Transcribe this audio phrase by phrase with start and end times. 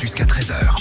[0.00, 0.79] Jusqu'à 13h.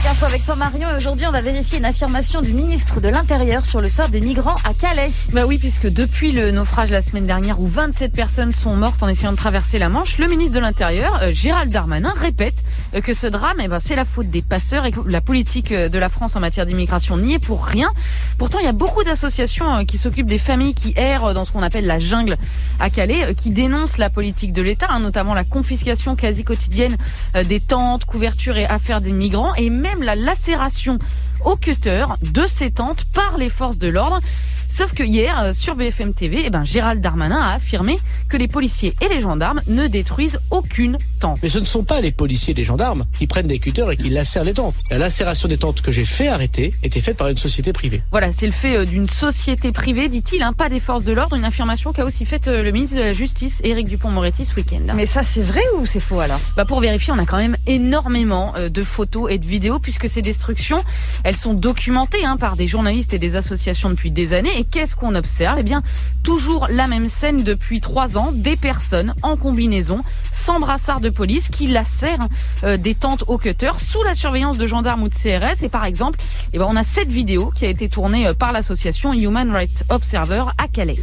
[0.00, 3.08] Check info avec toi Marion et aujourd'hui on va vérifier une affirmation du ministre de
[3.08, 5.10] l'Intérieur sur le sort des migrants à Calais.
[5.34, 9.08] Bah oui, puisque depuis le naufrage la semaine dernière où 27 personnes sont mortes en
[9.08, 12.54] essayant de traverser la Manche, le ministre de l'Intérieur, euh, Gérald Darmanin, répète
[12.94, 15.70] euh, que ce drame, eh ben, c'est la faute des passeurs et que la politique
[15.72, 17.92] euh, de la France en matière d'immigration n'y est pour rien.
[18.40, 21.52] Pourtant, il y a beaucoup d'associations euh, qui s'occupent des familles qui errent dans ce
[21.52, 22.38] qu'on appelle la jungle
[22.78, 26.96] à Calais, euh, qui dénoncent la politique de l'État, hein, notamment la confiscation quasi quotidienne
[27.36, 30.96] euh, des tentes, couvertures et affaires des migrants, et même la lacération
[31.44, 34.20] au cutter de ces tentes par les forces de l'ordre.
[34.70, 37.98] Sauf que hier, euh, sur BFM TV, eh ben, Gérald Darmanin a affirmé
[38.28, 41.38] que les policiers et les gendarmes ne détruisent aucune tente.
[41.42, 43.96] Mais ce ne sont pas les policiers et les gendarmes qui prennent des cutters et
[43.96, 44.76] qui lacèrent les tentes.
[44.88, 48.00] La lacération des tentes que j'ai fait arrêter était faite par une société privée.
[48.12, 51.34] Voilà, c'est le fait euh, d'une société privée, dit-il, hein, pas des forces de l'ordre,
[51.34, 54.94] une affirmation qu'a aussi faite euh, le ministre de la Justice, Éric Dupont-Moretti, ce week-end.
[54.94, 56.40] Mais ça c'est vrai ou c'est faux alors?
[56.56, 60.22] Bah pour vérifier, on a quand même énormément de photos et de vidéos puisque ces
[60.22, 60.80] destructions,
[61.24, 64.59] elles sont documentées hein, par des journalistes et des associations depuis des années.
[64.60, 65.82] Et qu'est-ce qu'on observe Eh bien,
[66.22, 70.02] toujours la même scène depuis trois ans, des personnes en combinaison,
[70.34, 72.28] sans brassard de police, qui lacèrent
[72.62, 75.62] euh, des tentes au cutter sous la surveillance de gendarmes ou de CRS.
[75.62, 76.18] Et par exemple,
[76.52, 79.84] eh ben, on a cette vidéo qui a été tournée euh, par l'association Human Rights
[79.88, 80.96] Observer à Calais.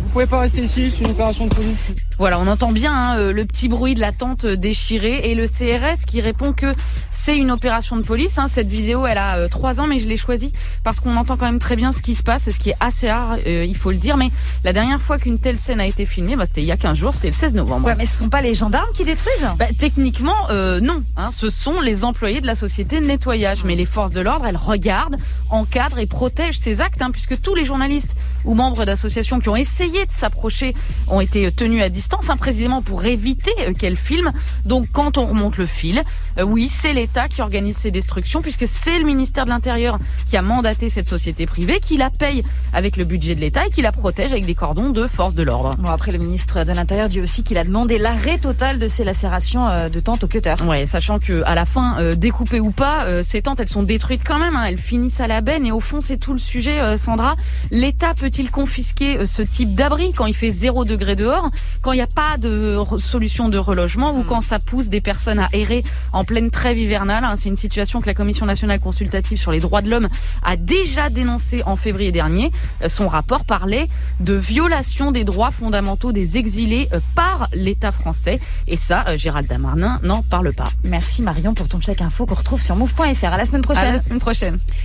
[0.00, 1.92] Vous pouvez pas rester ici, c'est une opération de police.
[2.18, 5.46] Voilà, on entend bien hein, euh, le petit bruit de la tente déchirée et le
[5.46, 6.74] CRS qui répond que
[7.12, 8.38] c'est une opération de police.
[8.38, 8.46] hein.
[8.48, 10.50] Cette vidéo, elle a euh, trois ans, mais je l'ai choisie
[10.82, 12.76] parce qu'on entend quand même très bien ce qui se passe, et ce qui est
[12.80, 14.16] assez rare, euh, il faut le dire.
[14.16, 14.28] Mais
[14.64, 16.96] la dernière fois qu'une telle scène a été filmée, bah, c'était il y a 15
[16.98, 17.86] jours, c'était le 16 novembre.
[17.86, 19.46] Ouais mais ce sont pas les gendarmes qui détruisent?
[19.56, 21.02] Bah, techniquement, euh, non.
[21.16, 23.62] Hein, ce sont les employés de la société de nettoyage.
[23.64, 25.16] Mais les forces de l'ordre, elles regardent,
[25.50, 29.56] encadrent et protègent ces actes, hein, puisque tous les journalistes ou membres d'associations qui ont
[29.56, 30.74] essayé de s'approcher
[31.08, 34.32] ont été tenus à distance, hein, précisément pour éviter euh, qu'elles filment.
[34.64, 36.02] Donc, quand on remonte le fil,
[36.38, 39.98] euh, oui, c'est l'État qui organise ces destructions, puisque c'est le ministère de l'Intérieur
[40.28, 42.42] qui a mandaté cette société privée, qui la paye
[42.72, 45.42] avec le budget de l'État et qui la protège avec des cordons de forces de
[45.42, 45.70] l'ordre.
[45.78, 49.04] Bon après le ministre de l'Intérieur dit aussi qu'il a demandé l'arrêt total de ces
[49.04, 50.54] lacérations euh, de tentes au cutter.
[50.66, 53.82] Ouais, sachant que à la fin, euh, découpées ou pas, euh, ces tentes elles sont
[53.82, 54.56] détruites quand même.
[54.56, 54.64] hein.
[54.64, 57.36] elles finissent à la benne et au fond c'est tout le sujet, euh, Sandra.
[57.70, 61.50] L'État peut-il confisquer ce type d'abri quand il fait zéro degré dehors,
[61.82, 65.38] quand il n'y a pas de solution de relogement ou quand ça pousse des personnes
[65.38, 65.82] à errer
[66.12, 67.34] en pleine trêve hivernale hein.
[67.36, 70.08] C'est une situation que la Commission nationale consultative sur les droits de l'homme
[70.44, 72.50] a déjà dénoncée en février dernier.
[72.82, 73.86] Euh, Son rapport parlait
[74.20, 78.40] de violation des droits fondamentaux des exilés euh, par l'État français.
[78.66, 80.70] Et ça, euh, Gérald Darmanin n'en parle pas.
[80.84, 83.24] Merci Marion pour ton check info qu'on retrouve sur move.fr.
[83.24, 83.92] À la semaine À prochaine.
[83.92, 84.58] la semaine prochaine.